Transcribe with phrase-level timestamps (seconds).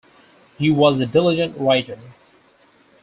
[0.57, 1.99] He was a diligent writer.